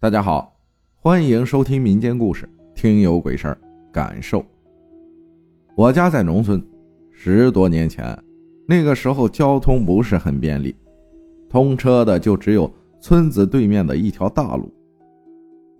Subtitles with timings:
[0.00, 0.56] 大家好，
[1.00, 3.58] 欢迎收听民间故事，听有鬼事儿，
[3.92, 4.44] 感受。
[5.74, 6.64] 我家在农村，
[7.10, 8.16] 十多年前，
[8.68, 10.76] 那个时候交通不是很便利，
[11.50, 14.72] 通车的就只有村子对面的一条大路。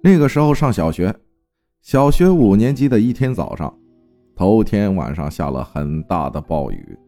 [0.02, 1.14] 那个时候上小学，
[1.80, 3.72] 小学五年级的一天早上，
[4.34, 6.98] 头天晚上下了很大的暴雨。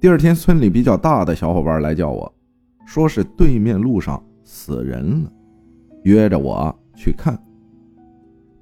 [0.00, 2.34] 第二天，村里比较大的小伙伴来叫我，
[2.86, 5.32] 说是对面路上死人了。
[6.02, 7.38] 约着我去看，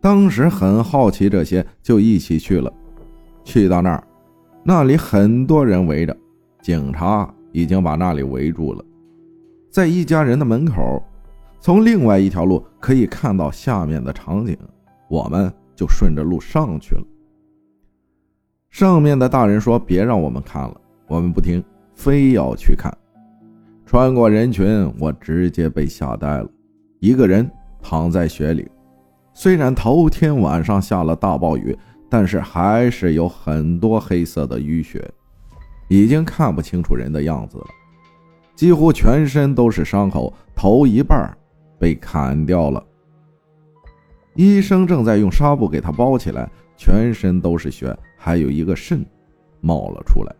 [0.01, 2.73] 当时很好奇这些，就一起去了。
[3.45, 4.05] 去到那儿，
[4.63, 6.17] 那里很多人围着，
[6.61, 8.85] 警察已经把那里围住了。
[9.71, 11.03] 在一家人的门口，
[11.61, 14.57] 从另外一条路可以看到下面的场景，
[15.09, 17.03] 我们就顺着路上去了。
[18.71, 21.63] 上面的大人说别让我们看了，我们不听，
[21.95, 22.93] 非要去看。
[23.87, 26.49] 穿过人群，我直接被吓呆了。
[27.01, 27.49] 一个人
[27.81, 28.69] 躺在雪里，
[29.33, 31.77] 虽然头天晚上下了大暴雨，
[32.11, 35.09] 但是还是有很多黑色的淤血，
[35.89, 37.67] 已经看不清楚人的样子了。
[38.57, 41.33] 几乎全身都是伤口，头一半
[41.79, 42.85] 被砍掉了。
[44.35, 49.07] 医生正在用纱布给他包起来，全身都是血，还有一个肾
[49.61, 50.35] 冒了出来。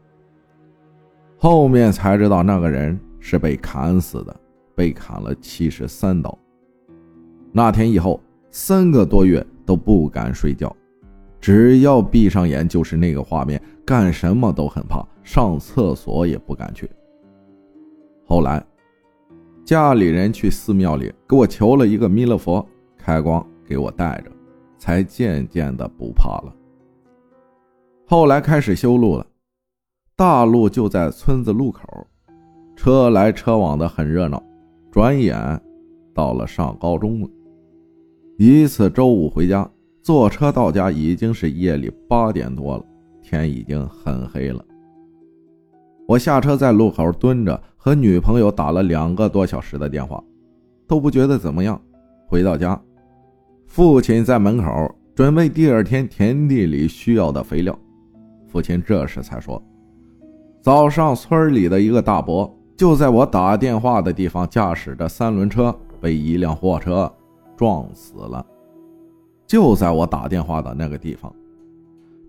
[1.37, 4.35] 后面才知道那个人是被砍死的，
[4.75, 6.37] 被砍了七十三刀。
[7.53, 10.75] 那天以后，三个多月都不敢睡觉，
[11.41, 16.89] 只要闭上眼就是那个画面，干什么都很怕，上厕所也不敢去。
[18.27, 18.65] 后来，
[19.65, 22.65] 家里人去寺庙里给我求了一个弥勒佛，
[22.97, 24.31] 开光给我带着，
[24.79, 26.55] 才渐渐的不怕了。
[28.07, 29.27] 后来开始修路了，
[30.17, 32.07] 大路就在村子路口，
[32.77, 34.43] 车来车往的很热闹。
[34.91, 35.37] 转眼
[36.15, 37.29] 到了上高中了。
[38.41, 39.69] 一次周五回家，
[40.01, 42.85] 坐车到家已经是夜里八点多了，
[43.21, 44.65] 天已经很黑了。
[46.07, 50.23] 我下车在路口蹲着，和女朋友打了两个多小时的电话，
[50.87, 51.83] 都不觉得怎么样。
[52.29, 52.81] 回到家，
[53.67, 57.77] 父亲在门口准备第二天田地里需要的肥料。
[58.47, 59.61] 父亲这时才说
[60.63, 67.13] ：“早上村里的一个大伯就在我打电话的地方驾驶着三轮车被一辆货车。”
[67.59, 68.47] 撞死了，
[69.45, 71.35] 就在我打电话的那个地方。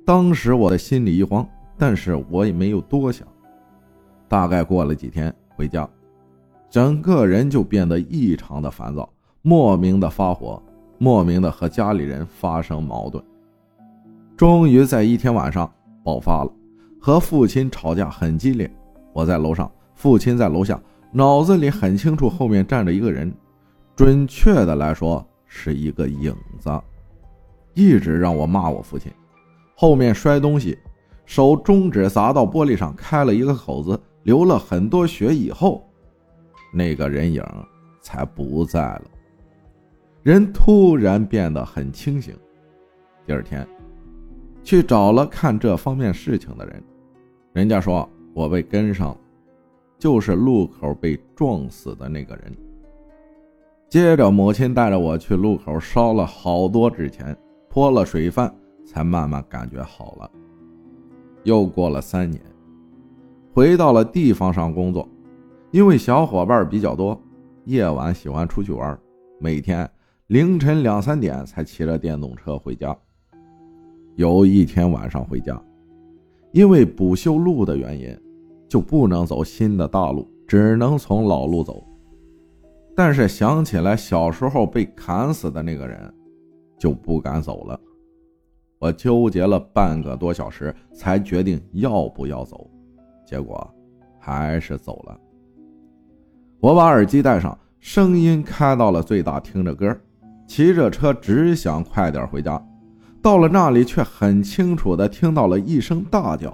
[0.04, 1.48] 当时我的心里一慌，
[1.78, 3.28] 但是我也没有多想。
[4.28, 5.88] 大概过了几天，回家，
[6.68, 9.08] 整个人就变得异常的烦躁，
[9.44, 10.60] 莫名的发火，
[10.98, 13.24] 莫名的和家里人发生矛盾。
[14.36, 15.72] 终于在一天晚上
[16.04, 16.52] 爆发了，
[17.00, 18.68] 和父亲吵架很激烈。
[19.14, 20.82] 我在楼上，父亲在楼下，
[21.12, 23.32] 脑子里很清楚后面站着一个人。
[24.00, 26.72] 准确的来说，是一个影子，
[27.74, 29.12] 一直让我骂我父亲。
[29.76, 30.80] 后面摔东西，
[31.26, 35.36] 手中指砸到玻璃上，开了一个口子，流了很多血。
[35.36, 35.86] 以后，
[36.74, 37.44] 那个人影
[38.00, 39.04] 才不在了。
[40.24, 42.34] 人突然变得很清醒。
[43.26, 43.68] 第二天，
[44.64, 46.82] 去找了看这方面事情的人，
[47.52, 49.18] 人家说我被跟上了，
[49.98, 52.56] 就是路口被撞死的那个人。
[53.90, 57.36] 接着，母亲带着我去路口烧了好多纸钱，
[57.68, 58.54] 泼了水饭，
[58.86, 60.30] 才慢慢感觉好了。
[61.44, 62.40] 又过了三年，
[63.52, 65.10] 回到了地方上工作，
[65.72, 67.20] 因为小伙伴比较多，
[67.66, 68.96] 夜晚喜欢出去玩，
[69.40, 69.90] 每天
[70.28, 72.96] 凌晨两三点才骑着电动车回家。
[74.18, 75.60] 有一天晚上回家，
[76.52, 78.16] 因为补修路的原因，
[78.68, 81.84] 就不能走新的大路，只能从老路走。
[83.00, 86.14] 但是想起来小时候被砍死的那个人，
[86.78, 87.80] 就不敢走了。
[88.78, 92.70] 我纠结了半个多小时，才决定要不要走。
[93.26, 93.66] 结果
[94.20, 95.18] 还是走了。
[96.60, 99.98] 我把耳机戴上，声音开到了最大，听着歌，
[100.46, 102.62] 骑着车只想快点回家。
[103.22, 106.54] 到了那里，却很清楚的听到了一声大叫，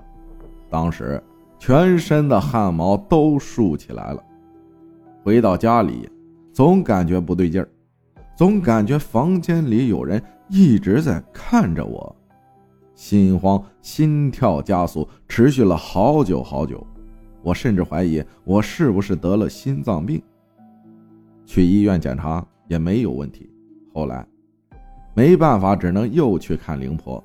[0.70, 1.20] 当时
[1.58, 4.24] 全身的汗毛都竖起来了。
[5.24, 6.08] 回到家里。
[6.56, 7.68] 总感觉不对劲儿，
[8.34, 12.16] 总感觉房间里有人一直在看着我，
[12.94, 16.82] 心慌，心跳加速，持续了好久好久。
[17.44, 20.24] 我甚至怀疑我是不是得了心脏病。
[21.46, 23.52] 去医院检查也没有问题。
[23.94, 24.26] 后来
[25.14, 27.22] 没办法，只能又去看灵婆。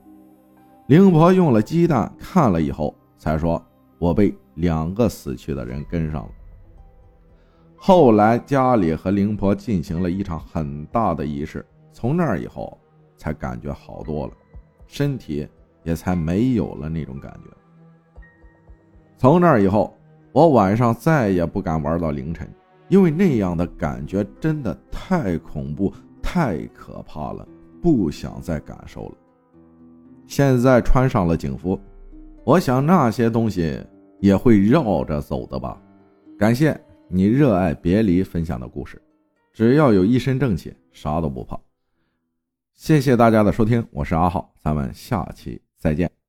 [0.89, 3.65] 灵婆用了鸡蛋看了以后，才说
[4.01, 6.31] 我被两个死去的人跟上了。
[7.83, 12.79] 后来家里和灵婆进行了一场很大的仪式，从那以后
[13.17, 14.35] 才感觉好多了，
[14.87, 15.49] 身体
[15.83, 17.51] 也才没有了那种感觉。
[19.17, 19.97] 从那以后，
[20.31, 22.47] 我晚上再也不敢玩到凌晨，
[22.89, 25.91] 因为那样的感觉真的太恐怖、
[26.23, 27.49] 太可怕了，
[27.81, 29.15] 不想再感受了。
[30.27, 31.81] 现在穿上了警服，
[32.45, 33.83] 我想那些东西
[34.19, 35.81] 也会绕着走的吧。
[36.39, 36.79] 感谢。
[37.13, 39.03] 你热爱别离分享的故事，
[39.53, 41.59] 只要有一身正气，啥都不怕。
[42.73, 46.20] 谢谢大家的收听，我是阿浩，咱们下期再见。